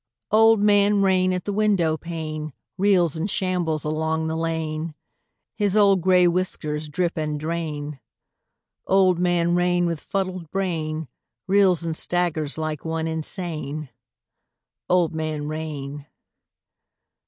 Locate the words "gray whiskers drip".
6.01-7.17